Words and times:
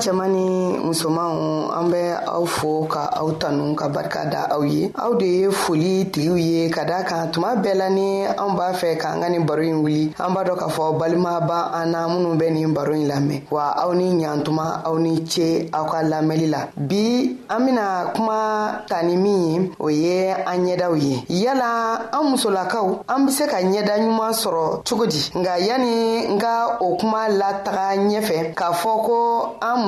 cɛman 0.00 0.28
ni 0.32 0.78
musomanw 0.78 1.70
an 1.78 1.86
bɛ 1.90 2.02
aw 2.26 2.44
fo 2.46 2.86
ka 2.88 3.02
aw 3.20 3.28
tanu 3.40 3.74
ka 3.74 3.88
barika 3.88 4.24
da 4.30 4.46
aw 4.54 4.62
ye 4.62 4.90
aw 4.94 5.12
de 5.14 5.24
ye 5.26 5.50
foli 5.50 6.08
tigiw 6.10 6.36
ye 6.38 6.70
ka 6.70 6.84
daa 6.84 7.02
kan 7.04 7.30
tuma 7.32 7.54
bɛɛ 7.56 7.74
la 7.74 7.88
ni 7.90 8.24
anw 8.26 8.54
b'a 8.56 8.72
fɛ 8.72 8.96
k'an 8.96 9.20
ka 9.20 9.28
nin 9.28 9.44
baro 9.46 9.62
ɲi 9.62 9.72
wuli 9.74 10.02
an 10.18 10.32
b'a 10.34 10.44
dɔ 10.44 10.54
k'a 10.58 10.68
fɔ 10.68 10.98
balima 10.98 11.40
ba 11.46 11.70
an 11.74 11.90
na 11.90 12.06
minnu 12.08 12.36
bɛ 12.38 12.50
nin 12.52 12.72
baro 12.74 12.92
ɲi 12.94 13.06
lamɛn 13.06 13.42
wa 13.50 13.74
aw 13.76 13.92
ni 13.92 14.14
ɲantuma 14.24 14.82
aw 14.86 14.96
ni 14.98 15.24
ce 15.26 15.68
aw 15.72 15.84
ka 15.86 15.98
lamɛli 16.02 16.46
la 16.50 16.66
bi 16.76 17.36
an 17.48 17.60
bena 17.66 18.12
kuma 18.14 18.84
tani 18.88 19.16
min 19.16 19.48
ye 19.62 19.72
o 19.80 19.88
ye 19.90 20.28
an 20.30 20.64
ɲɛdaw 20.64 20.94
ye 21.02 21.22
yala 21.28 22.08
an 22.12 22.30
musolakaw 22.34 23.02
an 23.08 23.26
be 23.26 23.32
se 23.32 23.46
ka 23.46 23.56
ɲɛda 23.60 23.98
ɲuman 23.98 24.32
sɔrɔ 24.32 24.82
cogo 24.88 25.06
di 25.06 25.20
nga 25.38 25.58
yani 25.58 26.28
n 26.34 26.38
ka 26.38 26.78
o 26.80 26.96
kuma 26.96 27.26
lataga 27.28 27.96
ɲɛfɛ 27.98 28.54
k'a 28.54 28.72
fɔ 28.72 28.90
ko 29.06 29.56
an 29.60 29.87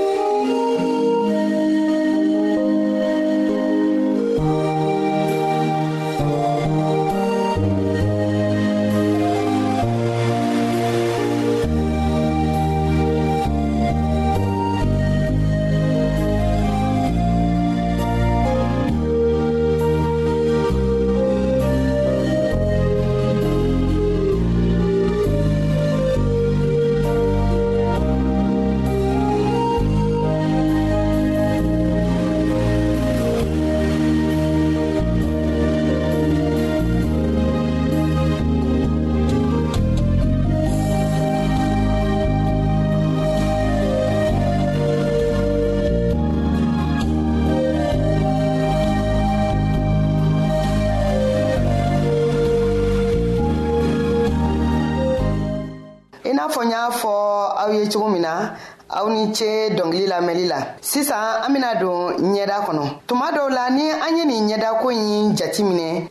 ni 59.31 59.31
ce 59.37 59.69
dɔngili 59.73 60.07
lamɛnli 60.07 60.45
la 60.47 60.59
sisan 60.81 61.43
an 61.45 61.53
bena 61.53 61.69
don 61.75 62.13
ɲɛda 62.33 62.57
kɔnɔ 62.67 62.85
tuma 63.07 63.27
dɔw 63.35 63.49
la 63.49 63.69
ni 63.69 63.89
an 63.91 64.17
ye 64.17 64.25
nin 64.25 64.47
ɲɛda 64.47 64.79
ko 64.81 64.87
ɲi 64.91 65.33
jati 65.37 65.63
minɛ 65.63 66.10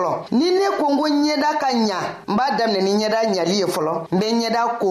fɔlɔ 0.00 0.26
ni 0.38 0.50
ne 0.50 0.68
ko 0.78 0.86
n 0.92 0.96
ko 0.98 1.06
ɲɛda 1.10 1.58
ka 1.60 1.68
ɲa 1.88 1.98
n 2.28 2.36
b'a 2.36 2.56
daminɛ 2.56 2.80
ni 2.82 2.92
ɲɛda 3.12 3.32
ɲali 3.34 3.54
ye 3.60 3.66
fɔlɔ 3.74 3.94
n 4.14 4.18
bɛ 4.18 4.26
ɲɛda 4.38 4.62
ko 4.80 4.90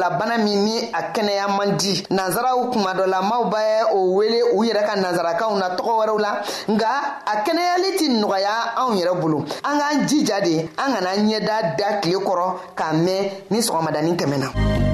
farigolabana 0.00 0.38
min 0.42 0.64
ni 0.64 0.78
a 0.92 1.10
kɛnɛya 1.14 1.48
man 1.56 1.76
di 1.76 2.04
nansaraw 2.10 2.70
kuma 2.72 2.92
dɔlamaw 2.96 3.42
bɛ 3.52 3.62
o 3.94 4.14
wele 4.14 4.40
u 4.56 4.64
yɛrɛ 4.64 4.84
ka 4.86 4.94
nansarakaw 4.96 5.54
na 5.58 5.76
tɔgɔ 5.76 5.92
wɛrɛw 5.98 6.20
la 6.20 6.40
nga 6.70 6.88
a 7.26 7.36
kɛnɛyali 7.44 7.96
tɛ 7.98 8.20
nɔgɔya 8.20 8.50
anw 8.78 8.94
yɛrɛ 8.96 9.20
bolo 9.20 9.44
an 9.64 9.78
k'an 9.78 10.06
jija 10.08 10.40
de 10.42 10.60
an 10.76 10.94
kana 10.94 11.10
ɲɛda 11.16 11.76
da 11.76 12.00
tile 12.00 12.18
kɔrɔ 12.18 12.54
k'a 12.76 12.92
mɛn 13.04 13.30
ni 13.50 13.58
sɔgɔmadanin 13.60 14.16
tɛmɛna 14.16 14.89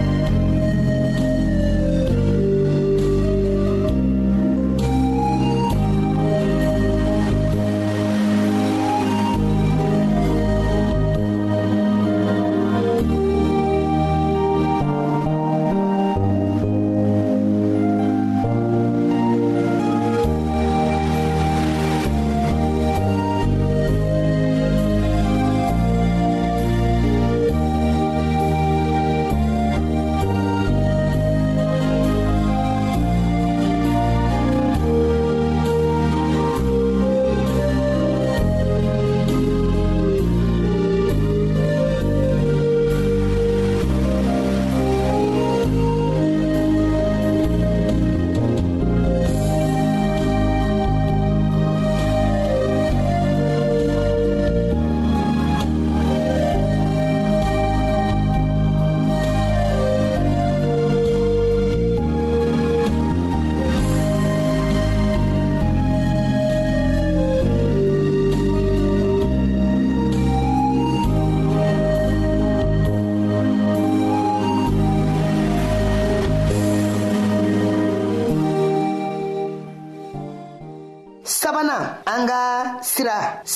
Sí. 83.44 83.55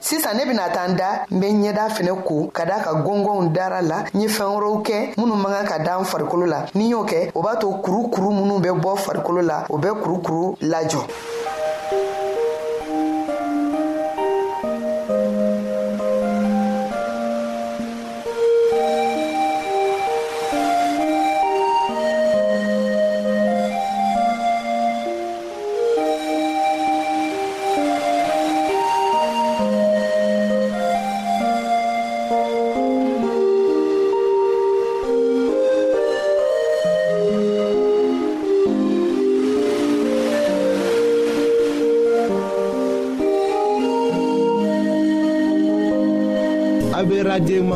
sisan 0.00 0.36
ne 0.36 0.44
bena 0.46 0.68
taa 0.70 0.86
n 0.88 0.96
da 0.98 1.10
n 1.30 1.38
be 1.40 1.46
ɲɛda 1.62 1.84
fɛnɛ 1.96 2.22
ko 2.24 2.48
ka 2.56 2.64
daa 2.64 2.80
ka 2.84 2.92
gɔngɔnw 2.94 3.52
dara 3.52 3.80
la 3.82 4.04
n 4.12 4.20
ye 4.20 4.28
fɛɛn 4.28 4.52
wɛrɛw 4.54 4.82
kɛ 4.86 5.14
minw 5.16 5.34
man 5.34 5.64
ka 5.66 5.76
ka 5.78 5.78
da 5.82 5.98
n 5.98 6.04
farikolo 6.04 6.46
la 6.46 6.66
ni 6.74 6.88
y'o 6.90 7.04
kɛ 7.04 7.30
o 7.34 7.42
b'a 7.42 7.56
to 7.58 7.66
kurukuru 7.82 8.30
minw 8.32 8.58
be 8.60 8.68
bɔ 8.68 8.96
farikolo 8.96 9.42
la 9.44 9.64
o 9.68 9.78
bɛ 9.78 9.90
kurukuru 10.02 10.56
lajɔ 10.62 11.04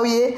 Oui 0.00 0.36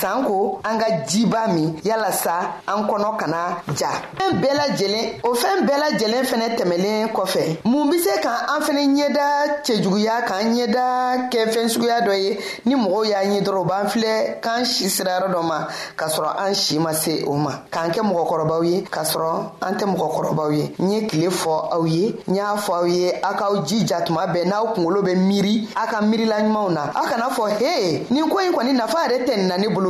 sanko 0.00 0.60
an 0.64 0.78
ka 0.80 1.04
jiba 1.06 1.48
min 1.52 1.76
yalasa 1.84 2.62
an 2.66 2.84
kɔnɔ 2.88 3.16
kana 3.20 3.36
ja 3.76 3.90
fɛn 4.16 4.40
bɛɛ 4.40 4.52
lajɛlen 4.60 5.04
o 5.28 5.34
fɛn 5.34 5.58
bɛɛ 5.68 5.78
lajɛlen 5.82 6.22
fɛnɛ 6.30 6.46
tɛmɛlen 6.56 7.08
kɔfɛ 7.12 7.42
mun 7.64 7.90
be 7.90 7.98
se 7.98 8.16
ka 8.22 8.30
an 8.52 8.60
fɛnɛ 8.62 8.82
ɲɛda 8.94 9.26
cɛjuguya 9.66 10.16
k'an 10.28 10.46
ɲɛda 10.56 11.28
kɛ 11.30 11.38
fɛn 11.52 11.68
suguya 11.68 11.98
dɔ 12.06 12.12
ye 12.22 12.38
ni 12.64 12.74
mɔgɔw 12.76 13.04
y'a 13.10 13.20
ɲɛ 13.28 13.40
dɔrɔn 13.44 13.66
b'an 13.68 13.86
filɛ 13.92 14.40
k'an 14.40 14.64
si 14.64 14.88
sira 14.88 15.18
yɔrɔ 15.20 15.32
dɔ 15.34 15.42
ma 15.44 15.68
k'a 15.98 16.08
sɔrɔ 16.08 16.30
an 16.46 16.54
si 16.54 16.78
ma 16.78 16.92
se 16.94 17.22
o 17.26 17.34
ma 17.36 17.52
k'an 17.70 17.90
kɛ 17.92 18.00
mɔgɔkɔrɔbaw 18.00 18.64
ye 18.70 18.80
k'a 18.82 19.04
sɔrɔ 19.04 19.52
an 19.60 19.74
tɛ 19.76 19.84
mɔgɔkɔrɔbaw 19.94 20.50
ye 20.56 20.74
n 20.78 20.90
ye 20.92 21.00
kile 21.08 21.28
fɔ 21.30 21.52
aw 21.74 21.84
ye 21.84 22.16
n 22.28 22.34
y'a 22.34 22.56
fɔ 22.56 22.72
aw 22.80 22.84
ye 22.86 23.12
a 23.22 23.34
k'aw 23.36 23.64
jija 23.68 24.00
tuma 24.06 24.26
bɛɛ 24.34 24.44
n'aw 24.46 24.72
kungolo 24.74 25.02
bɛ 25.04 25.14
miiri 25.28 25.68
a 25.76 25.86
ka 25.86 26.00
miirilaɲumanw 26.00 26.70
na 26.72 26.88
a 26.94 27.02
kana 27.10 27.28
fɔ 27.28 27.44
he 27.60 28.06
nin 28.14 28.28
ko 28.30 28.36
ɲi 28.38 28.50
kɔni 28.50 28.72
nafa 28.74 28.96
yɛrɛ 29.06 29.26
tɛ 29.26 29.36
nin 29.36 29.48
na 29.48 29.56
ne 29.58 29.66
bolo 29.68 29.89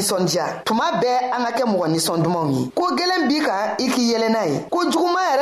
nisɔndiya 0.00 0.46
tuma 0.64 0.84
bɛɛ 1.00 1.18
an 1.36 1.44
ka 1.44 1.50
kɛ 1.56 1.64
mɔgɔ 1.70 1.86
nisɔn 1.92 2.22
dumanw 2.24 2.50
ye 2.58 2.62
ko 2.78 2.82
gwɛlɛn 2.96 3.22
b'i 3.28 3.40
kan 3.46 3.62
i 3.84 3.86
k'i 3.94 4.04
yɛlɛ 4.12 4.28
n'a 4.34 4.42
ye 4.52 4.56
ko 4.72 4.78
juguman 4.90 5.29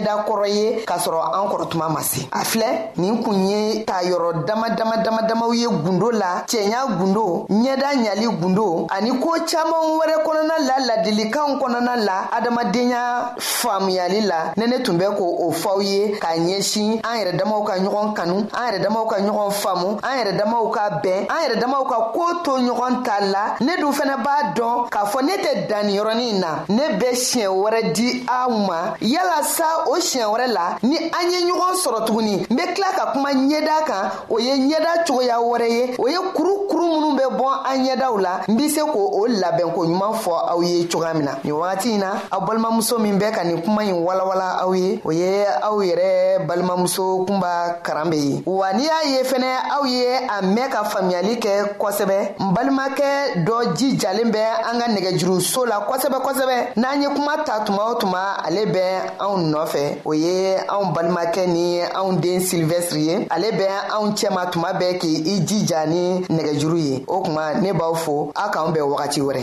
ɲɛda 0.00 0.24
kɔrɔ 0.28 0.46
ye 0.56 0.84
k'a 0.86 0.98
sɔrɔ 0.98 1.20
an 1.32 1.48
kɔrɔ 1.50 1.68
tuma 1.70 1.88
ma 1.88 2.00
se 2.02 2.28
a 2.32 2.44
filɛ 2.44 2.90
nin 2.96 3.22
kun 3.22 3.48
ye 3.48 3.84
ta 3.84 4.00
yɔrɔ 4.02 4.44
dama 4.46 4.70
dama 4.76 4.96
dama 5.02 5.22
damaw 5.28 5.50
ye 5.52 5.66
gundo 5.66 6.10
la 6.12 6.42
cɛɲa 6.46 6.98
gundo 6.98 7.46
ɲɛda 7.50 7.88
ɲali 8.02 8.26
gundo 8.40 8.86
ani 8.90 9.10
koo 9.20 9.36
caaman 9.46 9.98
wɛrɛ 9.98 10.16
kɔnɔna 10.24 10.54
la 10.68 10.86
ladilikanw 10.86 11.58
kɔnɔna 11.60 11.96
la 12.04 12.28
adamadenya 12.36 13.34
faamuyali 13.38 14.20
la 14.26 14.52
ne 14.56 14.66
ne 14.66 14.82
tun 14.82 14.98
bɛ 14.98 15.16
ko 15.16 15.24
o 15.46 15.52
fɔw 15.52 15.80
ye 15.82 16.18
k'a 16.18 16.36
ɲɛsin 16.36 17.00
an 17.02 17.18
yɛrɛ 17.20 17.36
damaw 17.38 17.64
ka 17.64 17.74
ɲɔgɔn 17.78 18.12
kanu 18.14 18.36
an 18.52 18.64
yɛrɛ 18.66 18.82
damaw 18.84 19.06
ka 19.08 19.16
ɲɔgɔn 19.20 19.50
faamu 19.50 19.98
an 20.02 20.16
yɛrɛ 20.18 20.36
damaw 20.38 20.70
ka 20.72 20.90
bɛn 21.02 21.26
an 21.28 21.38
yɛrɛ 21.50 21.60
damaw 21.60 21.84
ka 21.88 22.12
koo 22.12 22.42
to 22.44 22.50
ɲɔgɔn 22.58 23.02
ta 23.04 23.18
la 23.22 23.54
ne 23.60 23.76
dun 23.80 23.92
fɛnɛ 23.92 24.16
b'a 24.24 24.52
dɔn 24.54 24.88
k'a 24.90 25.06
fɔ 25.10 25.22
ne 25.22 25.36
tɛ 25.38 25.66
danniyɔrɔnin 25.68 26.40
na 26.40 26.60
ne 26.68 26.96
bɛ 26.98 27.14
siɲɛ 27.14 27.48
wɛrɛ 27.48 27.92
di 27.94 28.24
aw 28.28 28.48
ma 28.50 28.94
yalasa 29.00 29.75
o 29.86 29.98
siɲɛ 30.00 30.24
wɛrɛ 30.32 30.46
la 30.48 30.76
ni 30.82 30.96
an 30.96 31.30
ye 31.30 31.38
ɲɔgɔn 31.46 31.74
sɔrɔ 31.76 32.04
tuguni 32.06 32.34
n 32.50 32.56
be 32.56 32.62
tila 32.74 32.88
ka 32.96 33.12
kuma 33.12 33.30
ɲɛda 33.32 33.84
kan 33.86 34.10
o 34.30 34.38
ye 34.38 34.54
ɲɛda 34.56 35.04
cogoya 35.06 35.36
wɛrɛ 35.38 35.68
ye 35.68 35.96
o 35.98 36.06
ye 36.08 36.16
kurukuru 36.34 36.86
minnw 36.86 37.16
be 37.16 37.24
bɔn 37.36 37.54
an 37.66 37.84
ɲɛdaw 37.84 38.20
la 38.22 38.40
n 38.48 38.56
be 38.56 38.68
se 38.68 38.80
k' 38.80 38.88
k'o 38.92 39.26
labɛnko 39.26 39.86
ɲuman 39.86 40.14
fɔ 40.14 40.32
aw 40.50 40.60
ye 40.62 40.86
cogoya 40.88 41.14
min 41.14 41.24
na 41.24 41.34
nin 41.44 41.52
wagati 41.52 41.90
in 41.92 41.98
na 42.00 42.14
aw 42.32 42.40
balimamuso 42.40 42.98
min 43.00 43.18
bɛ 43.18 43.32
ka 43.34 43.42
nin 43.44 43.62
kuma 43.62 43.82
ɲi 43.82 43.92
walawala 43.92 44.62
aw 44.62 44.72
ye 44.74 45.00
o 45.04 45.10
ye 45.12 45.44
aw 45.44 45.76
yɛrɛ 45.82 46.46
balimamuso 46.46 47.24
kunba 47.26 47.80
karan 47.82 48.10
be 48.10 48.16
ye 48.16 48.42
wa 48.46 48.72
n'i 48.72 48.84
y'a 48.84 49.02
ye 49.08 49.22
fɛnɛ 49.22 49.72
aw 49.74 49.84
ye 49.84 50.06
a 50.28 50.42
mɛn 50.42 50.68
ka 50.70 50.84
faamuyali 50.84 51.38
kɛ 51.38 51.76
kosɛbɛ 51.78 52.34
n 52.40 52.52
balimakɛ 52.54 53.44
dɔ 53.44 53.74
jijalen 53.74 54.30
bɛ 54.30 54.42
an 54.72 54.78
ka 54.80 54.86
nɛgɛjuruso 54.88 55.66
la 55.68 55.86
kosɛbɛ 55.88 56.20
kosɛbɛ 56.22 56.76
n'an 56.76 57.02
ye 57.02 57.08
kuma 57.08 57.42
ta 57.44 57.60
tuma 57.64 57.90
o 57.90 57.94
tuma 57.98 58.38
ale 58.46 58.66
bɛ 58.66 59.16
anw 59.18 59.38
nɔ 59.52 59.65
nɔfɛ 59.66 60.00
o 60.04 60.12
ye 60.14 60.56
anw 60.68 60.92
balimakɛ 60.94 61.46
ni 61.48 61.80
anw 61.80 62.20
den 62.20 62.40
silivɛsiri 62.40 63.02
ye 63.06 63.26
ale 63.30 63.50
bɛ 63.52 63.66
anw 63.94 64.12
cɛma 64.14 64.50
tuma 64.50 64.72
bɛɛ 64.72 64.98
k'i 65.00 65.40
jija 65.44 65.86
ni 65.88 66.20
nɛgɛjuru 66.20 66.78
ye 66.78 67.04
o 67.08 67.20
kuma 67.22 67.60
ne 67.60 67.72
b'aw 67.72 67.94
fo 67.94 68.32
aw 68.36 68.50
k'an 68.50 68.72
bɛn 68.72 68.82
wagati 68.94 69.20
wɛrɛ 69.20 69.42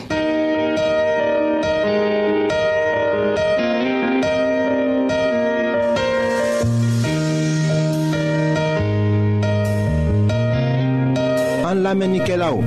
An 11.74 11.80
lamenike 11.82 12.38
la 12.38 12.52
ou, 12.54 12.62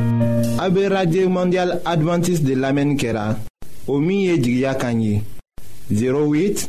Mondial 1.30 1.80
Adventist 1.86 2.42
de 2.44 2.54
lamen 2.56 2.96
kera, 2.98 3.36
o 3.86 3.98
miye 4.00 4.36
jigya 4.38 4.74
kanyi, 4.74 5.22
08 5.92 6.68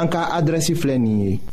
En 0.00 0.06
cas 0.06 0.28
adresi 0.30 0.76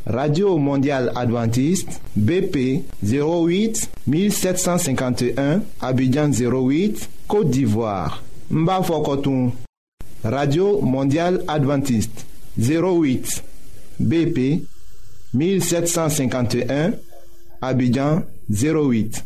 radio 0.06 0.56
mondial 0.58 1.10
Adventiste, 1.16 1.98
bp 2.16 2.84
08 3.04 3.88
1751 4.08 5.62
abidjan 5.82 6.30
08 6.30 7.10
côte 7.28 7.50
d'ivoire 7.50 8.22
Mba 8.52 8.82
b'a 8.82 10.30
radio 10.30 10.80
mondial 10.82 11.44
Adventiste, 11.48 12.25
08 12.60 13.42
bp 14.04 14.62
1751 15.34 16.92
abidjan 17.64 18.22
08 18.52 19.25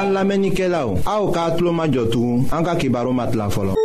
An 0.00 0.12
lamenike 0.14 0.66
la 0.68 0.80
ou, 0.86 0.98
a 1.06 1.12
ou 1.22 1.30
ka 1.34 1.44
atlo 1.50 1.70
ma 1.72 1.86
jotou, 1.92 2.42
an 2.54 2.64
ka 2.66 2.74
kibaro 2.80 3.12
mat 3.14 3.34
la 3.38 3.46
folon. 3.54 3.76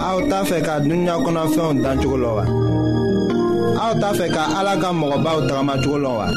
A 0.00 0.08
ou 0.16 0.28
ta 0.28 0.44
fe 0.50 0.60
ka 0.66 0.78
dunya 0.84 1.16
konan 1.24 1.48
fe 1.54 1.60
yon 1.62 1.82
dan 1.82 2.00
chokolo 2.02 2.36
wa. 2.38 2.44
A 3.82 3.90
ou 3.90 3.98
ta 4.02 4.12
fe 4.18 4.28
ka 4.30 4.44
alaga 4.60 4.92
mwoba 4.92 5.34
ou 5.38 5.46
trama 5.48 5.78
chokolo 5.82 6.18
wa. 6.20 6.28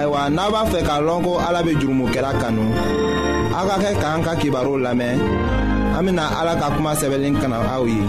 Aywa, 0.00 0.30
naba 0.30 0.64
fe 0.72 0.80
ka 0.88 1.00
lonko 1.04 1.38
alabe 1.48 1.74
jurumu 1.78 2.08
ke 2.14 2.20
la 2.24 2.32
kanou. 2.40 2.72
A 3.54 3.66
ka 3.68 3.76
ke 3.82 3.94
ka 4.00 4.14
an 4.14 4.24
ka 4.24 4.34
kibaro 4.40 4.78
lamen 4.78 5.28
an 6.00 6.06
bena 6.06 6.24
ala 6.40 6.52
ka 6.60 6.68
kuma 6.76 6.92
sɛbɛlen 7.00 7.36
kana 7.42 7.56
aw 7.76 7.84
ye 7.92 8.00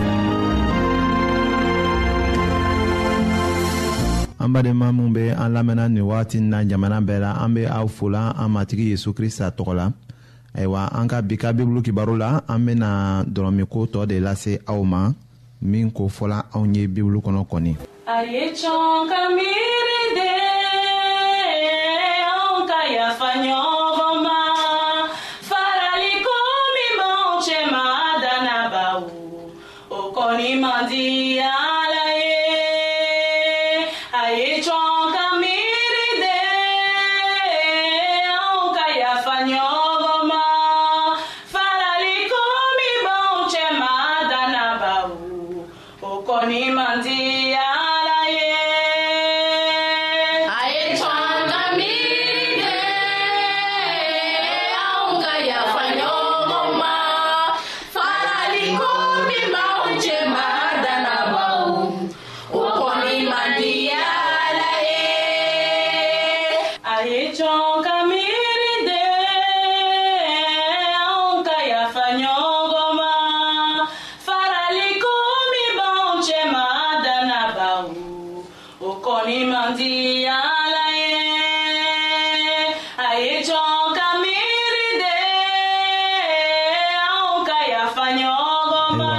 an 4.43 4.49
badenma 4.53 4.87
minw 4.97 5.11
be 5.15 5.25
an 5.35 5.51
lamɛnna 5.55 5.85
nin 5.91 6.03
wagati 6.07 6.39
na 6.39 6.63
jamana 6.63 7.01
bɛɛ 7.03 7.19
la 7.25 7.31
an 7.43 7.53
be 7.53 7.65
aw 7.67 7.85
fola 7.87 8.31
an 8.39 8.47
matigi 8.55 8.91
yezu 8.95 9.11
krista 9.13 9.51
tɔgɔ 9.51 9.73
la 9.75 9.91
ayiwa 10.55 10.87
an 10.95 11.07
ka 11.09 11.21
bi 11.21 11.35
ka 11.35 11.51
bibulu 11.51 11.83
kibaru 11.83 12.15
la 12.17 12.39
an 12.47 12.65
bena 12.65 13.25
dɔrɔmiko 13.27 13.85
tɔɔ 13.91 14.07
de 14.07 14.19
lase 14.21 14.57
aw 14.69 14.81
ma 14.85 15.11
min 15.61 15.91
ko 15.91 16.07
fɔla 16.07 16.45
anw 16.55 16.71
ye 16.77 16.87
bibulu 16.87 17.19
kɔnɔ 17.19 17.43
kɔni 17.49 17.75
a 18.07 18.23
ye 18.23 18.53
de 20.15 20.29
an 22.23 22.63
ka 22.63 22.79
yafa 22.95 23.35
ni 79.25 79.45
mandi 79.45 80.25
alaye 80.27 81.13
aicho 83.09 83.59
kamiride 83.97 85.13
au 87.09 87.43
kayafanya 87.45 88.29
ogomba 88.51 89.11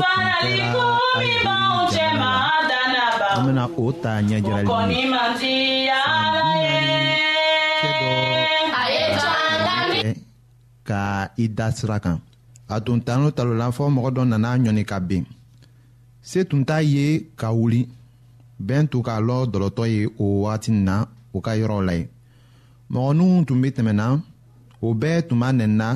faralikumi 0.00 1.32
baunche 1.44 2.06
madana 2.20 3.02
bamna 3.20 3.68
ota 3.76 4.22
nyajali 4.22 4.68
uko 4.68 4.86
ni 4.86 5.06
mandi 5.06 5.88
alaye 5.88 7.16
aicho 8.84 9.26
kamiride 9.66 10.20
ka 10.84 11.30
i 11.36 11.48
da 11.48 11.72
sira 11.72 11.98
kan 12.00 12.20
a 12.68 12.76
tun 12.84 13.00
tanu 13.06 13.26
talola 13.36 13.66
fɔ 13.76 13.84
mɔgɔ 13.94 14.10
dɔ 14.16 14.22
nana 14.30 14.50
ɲɔni 14.62 14.82
ka 14.90 14.96
ben 15.08 15.24
se 16.28 16.38
tun 16.48 16.62
t'a 16.68 16.78
ye 16.94 17.06
ka 17.40 17.48
wuli 17.58 17.80
bɛn 18.66 18.82
tun 18.90 19.02
k'a 19.06 19.14
lɔ 19.28 19.36
dɔlɔtɔ 19.52 19.84
ye 19.94 20.00
o 20.18 20.24
wagati 20.44 20.70
nin 20.72 20.84
na 20.86 20.96
u 21.32 21.38
ka 21.44 21.52
yɔrɔw 21.60 21.80
la 21.86 21.92
yen 21.94 22.08
mɔgɔninw 22.92 23.44
tun 23.46 23.58
bɛ 23.62 23.68
tɛmɛna 23.76 24.06
o 24.86 24.94
bɛɛ 25.00 25.28
tun 25.28 25.38
b'a 25.40 25.48
nɛnina 25.58 25.88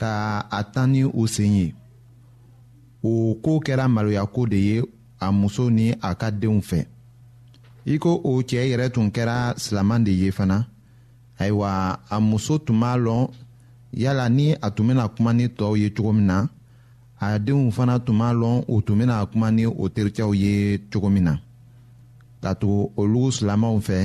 ka 0.00 0.12
a 0.50 0.60
tan 0.72 0.90
ni 0.92 1.04
u 1.04 1.26
sen 1.26 1.52
ye 1.56 1.74
o 3.02 3.34
ko 3.42 3.60
kɛra 3.64 3.84
maloyako 3.88 4.46
de 4.50 4.58
ye 4.58 4.82
a 5.20 5.30
muso 5.32 5.68
ni 5.70 5.92
a 6.02 6.14
ka 6.14 6.30
denw 6.30 6.60
fɛ 6.60 6.86
i 7.86 7.98
ko 7.98 8.20
o 8.24 8.32
cɛ 8.42 8.66
yɛrɛ 8.70 8.90
tun 8.92 9.10
kɛra 9.10 9.54
silaman 9.56 10.04
de 10.04 10.10
ye 10.12 10.30
fana 10.30 10.66
ayiwa 11.38 12.00
a 12.10 12.20
muso 12.20 12.58
tun 12.58 12.80
b'a 12.80 12.96
lɔn 12.98 13.28
yala 13.92 14.28
ni 14.28 14.52
a 14.52 14.70
tun 14.70 14.88
bɛna 14.88 15.08
kuma 15.16 15.32
ni 15.32 15.46
tɔw 15.48 15.76
ye 15.78 15.90
cogo 15.94 16.12
min 16.14 16.26
na 16.26 16.46
a 17.20 17.38
denw 17.38 17.70
fana 17.70 17.98
tun 18.04 18.18
b'a 18.18 18.32
lɔn 18.34 18.64
u 18.68 18.82
tun 18.82 18.98
bɛna 18.98 19.26
kuma 19.30 19.50
ni 19.52 19.66
o 19.66 19.88
terikɛw 19.88 20.34
ye 20.34 20.78
cogo 20.92 21.08
min 21.10 21.24
na. 21.24 21.36
k'a 22.42 22.52
tugu 22.60 22.82
olu 23.00 23.20
silamɛw 23.36 23.74
fɛ 23.88 23.98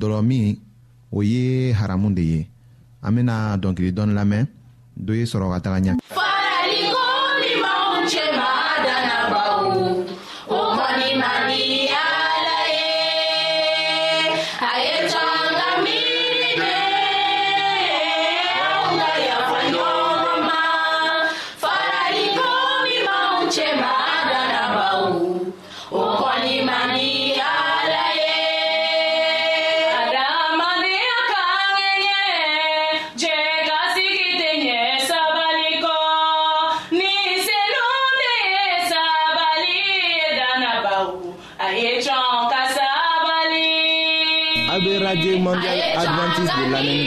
dɔlɔ 0.00 0.18
min 0.28 0.46
o 1.16 1.18
ye 1.32 1.42
haramu 1.78 2.08
de 2.16 2.22
ye 2.32 2.40
an 3.06 3.14
bena 3.14 3.34
dɔnkili 3.62 3.90
dɔɔni 3.96 4.12
lamɛn 4.18 4.44
do 5.04 5.12
ye 5.18 5.24
sɔrɔ 5.30 5.46
ka 5.52 5.58
taga 5.64 5.78
ɲɛ 5.84 5.92
AB 44.68 44.98
Radio 45.00 45.38
Mondial 45.38 45.78
Adventiste 45.96 46.62
de 46.62 46.72
l'année 46.72 47.06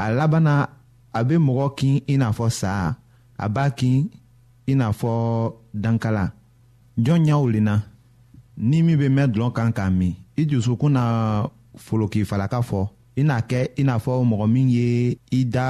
a 0.00 0.08
laban 0.16 0.40
na 0.48 0.56
a 1.12 1.20
bɛ 1.22 1.36
mɔgɔ 1.38 1.74
kin 1.78 2.00
i 2.08 2.16
n'a 2.16 2.32
fɔ 2.32 2.48
sa 2.60 2.96
a 3.38 3.46
b'a 3.48 3.70
kin 3.78 4.08
i 4.66 4.72
n'a 4.74 4.90
fɔ 4.90 5.10
dankala 5.76 6.32
jɔn 6.98 7.20
ɲɛw 7.28 7.50
lenna 7.52 7.74
ni 8.56 8.82
min 8.82 8.96
bɛ 9.00 9.08
mɛn 9.16 9.28
dɔlɔ 9.32 9.52
kan 9.52 9.72
k'a 9.76 9.90
min 9.92 10.14
i 10.40 10.46
dusukun 10.46 10.92
na 10.96 11.02
folokifalaka 11.76 12.60
fɔ 12.64 12.80
i 13.20 13.22
n'a 13.22 13.40
kɛ 13.42 13.58
i 13.80 13.82
n'a 13.84 13.98
fɔ 13.98 14.24
mɔgɔ 14.30 14.46
min 14.54 14.68
ye 14.70 15.18
i 15.36 15.44
da 15.44 15.66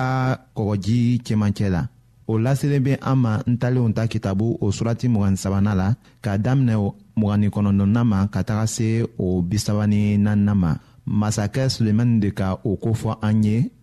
kɔgɔji 0.55 1.21
cɛmancɛ 1.27 1.69
la 1.71 1.83
o 2.29 2.39
laselen 2.39 2.85
bɛ 2.87 3.01
an 3.03 3.17
ma 3.19 3.43
n 3.49 3.59
talenw 3.59 3.91
ta 3.95 4.07
kitabu 4.07 4.57
o 4.61 4.71
surati 4.71 5.09
mugan 5.11 5.35
sabanan 5.35 5.75
la 5.77 5.89
k'a 6.23 6.39
daminɛ 6.39 6.75
mugan 7.19 7.41
ni 7.41 7.49
kɔnɔntɔnnan 7.51 8.05
ma 8.07 8.29
ka 8.29 8.45
taga 8.45 8.67
se 8.69 9.03
o 9.19 9.43
bisaba 9.43 9.89
ni 9.89 10.17
naaninan 10.19 10.55
ma 10.55 10.77
masakɛ 11.09 11.67
sulemani 11.69 12.21
de 12.21 12.31
ka 12.31 12.61
o 12.65 12.77
kofɔ 12.77 13.19
an 13.23 13.43
ye 13.43 13.71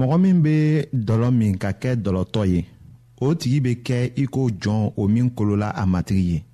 mɔgɔ 0.00 0.16
min 0.22 0.38
bɛ 0.44 0.54
dɔlɔ 1.06 1.28
min 1.38 1.52
ka 1.62 1.70
kɛ 1.80 1.90
dɔlɔtɔ 2.04 2.42
ye 2.52 2.60
o 3.24 3.34
tigi 3.40 3.58
bɛ 3.64 3.72
kɛ 3.86 3.96
iko 4.22 4.40
jɔn 4.62 4.92
o 4.96 5.02
min 5.14 5.28
kolola 5.36 5.68
a 5.80 5.84
matigi 5.92 6.24
ye 6.32 6.44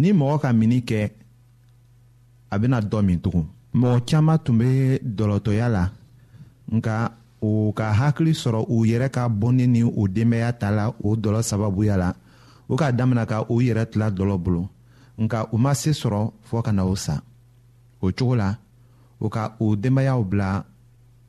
ni 0.00 0.08
mɔgɔ 0.18 0.36
ka 0.42 0.52
mini 0.52 0.80
kɛ 0.88 1.10
a 2.50 2.56
bɛna 2.58 2.78
dɔ 2.90 3.02
min 3.06 3.18
tugun 3.20 3.46
mɔgɔ 3.80 3.98
caman 4.08 4.38
tun 4.38 4.58
bɛ 4.60 4.98
dɔlɔtɔya 5.18 5.68
la 5.68 5.90
nka 6.72 7.12
o 7.42 7.72
ka 7.76 7.92
hakili 7.92 8.32
sɔrɔ 8.32 8.64
u 8.68 8.84
yɛrɛ 8.86 9.10
ka 9.12 9.28
bɔnni 9.28 9.66
ni 9.68 9.82
u 9.82 10.08
denbaya 10.08 10.52
ta 10.58 10.70
la 10.70 10.88
o 11.04 11.16
dɔlɔ 11.16 11.42
sababuya 11.42 11.96
la 11.98 12.12
o 12.68 12.76
k'a 12.76 12.92
daminɛ 12.92 13.26
ka 13.26 13.44
u 13.50 13.60
yɛrɛ 13.60 13.86
tila 13.90 14.10
dɔlɔ 14.10 14.38
bolo 14.42 14.68
nka 15.18 15.48
u 15.52 15.58
ma 15.58 15.74
se 15.74 15.90
sɔrɔ 15.90 16.32
fɔɔ 16.50 16.62
ka 16.64 16.72
na 16.72 16.84
o 16.86 16.94
sa 16.96 17.20
o 18.00 18.10
cogo 18.12 18.36
la 18.36 18.56
o 19.20 19.28
ka 19.28 19.54
u 19.60 19.76
denbayaw 19.76 20.24
bila 20.24 20.64